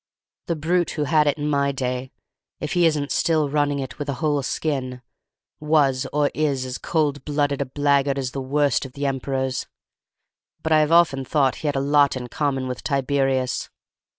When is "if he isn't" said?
2.59-3.11